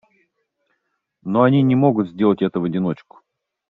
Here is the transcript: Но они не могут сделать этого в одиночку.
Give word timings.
Но 1.21 1.43
они 1.43 1.61
не 1.61 1.75
могут 1.75 2.09
сделать 2.09 2.41
этого 2.41 2.63
в 2.63 2.65
одиночку. 2.65 3.21